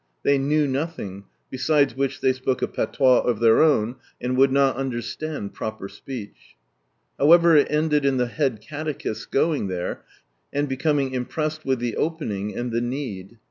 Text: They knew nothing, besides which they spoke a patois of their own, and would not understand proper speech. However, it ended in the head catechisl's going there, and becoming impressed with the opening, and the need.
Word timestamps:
They 0.23 0.39
knew 0.39 0.65
nothing, 0.67 1.25
besides 1.51 1.95
which 1.95 2.21
they 2.21 2.33
spoke 2.33 2.63
a 2.63 2.67
patois 2.67 3.19
of 3.19 3.39
their 3.39 3.61
own, 3.61 3.97
and 4.19 4.35
would 4.35 4.51
not 4.51 4.75
understand 4.75 5.53
proper 5.53 5.87
speech. 5.87 6.55
However, 7.19 7.55
it 7.55 7.67
ended 7.69 8.03
in 8.03 8.17
the 8.17 8.25
head 8.25 8.63
catechisl's 8.63 9.27
going 9.27 9.67
there, 9.67 10.03
and 10.51 10.67
becoming 10.67 11.13
impressed 11.13 11.65
with 11.65 11.77
the 11.77 11.97
opening, 11.97 12.57
and 12.57 12.71
the 12.71 12.81
need. 12.81 13.37